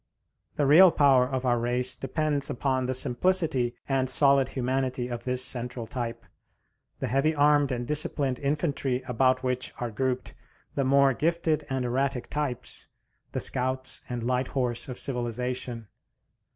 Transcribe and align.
The 0.55 0.65
real 0.65 0.89
power 0.89 1.27
of 1.29 1.45
our 1.45 1.59
race 1.59 1.95
depends 1.95 2.49
upon 2.49 2.87
the 2.87 2.93
simplicity 2.95 3.75
and 3.87 4.09
solid 4.09 4.49
humanity 4.49 5.07
of 5.07 5.25
this 5.25 5.45
central 5.45 5.85
type, 5.85 6.25
the 6.97 7.05
heavy 7.05 7.35
armed 7.35 7.71
and 7.71 7.85
disciplined 7.87 8.39
infantry 8.39 9.03
about 9.07 9.43
which 9.43 9.71
are 9.79 9.91
grouped 9.91 10.33
the 10.73 10.83
more 10.83 11.13
gifted 11.13 11.65
and 11.69 11.85
erratic 11.85 12.31
types, 12.31 12.87
the 13.33 13.39
scouts 13.39 14.01
and 14.09 14.23
light 14.25 14.47
horse 14.47 14.89
of 14.89 14.97
civilization. 14.97 15.87